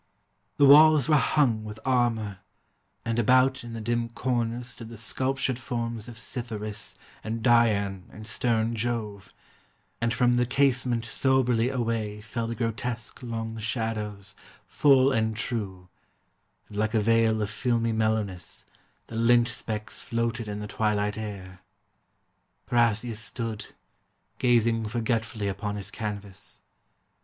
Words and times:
The 0.57 0.65
walls 0.65 1.07
were 1.07 1.15
hung 1.15 1.63
with 1.63 1.79
armor, 1.85 2.39
and 3.05 3.19
about 3.19 3.63
In 3.63 3.73
the 3.73 3.79
dim 3.81 4.09
corners 4.09 4.69
stood 4.69 4.89
the 4.89 4.97
sculptured 4.97 5.59
forms 5.59 6.07
Of 6.07 6.17
Cytheris, 6.17 6.95
and 7.23 7.43
Dian, 7.43 8.05
and 8.11 8.25
stern 8.25 8.75
Jove, 8.75 9.31
And 10.01 10.11
from 10.11 10.33
the 10.37 10.47
casement 10.47 11.05
soberly 11.05 11.69
away 11.69 12.19
Fell 12.19 12.47
the 12.47 12.55
grotesque 12.55 13.21
long 13.21 13.59
shadows, 13.59 14.35
full 14.65 15.11
and 15.11 15.37
true, 15.37 15.87
And 16.67 16.77
like 16.77 16.95
a 16.95 16.99
veil 16.99 17.39
of 17.39 17.51
filmy 17.51 17.91
mellowness, 17.91 18.65
The 19.05 19.17
lint 19.17 19.49
specks 19.49 20.01
floated 20.01 20.47
in 20.47 20.57
the 20.59 20.65
twilight 20.67 21.15
air. 21.15 21.61
Parrhasius 22.65 23.19
stood, 23.19 23.67
gazing 24.39 24.87
forgetfully 24.87 25.47
Upon 25.47 25.75
his 25.75 25.91
canvas. 25.91 26.59